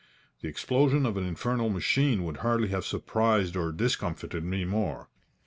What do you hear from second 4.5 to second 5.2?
more.